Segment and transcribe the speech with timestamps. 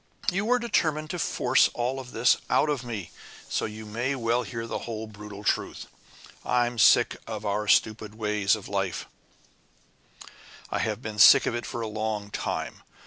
[0.31, 3.11] You were determined to force all this out of me,
[3.47, 5.85] so you may as well hear the whole brutal truth.
[6.43, 9.05] I'm sick of our stupid ways of life
[10.71, 12.81] I have been sick of it for a long time.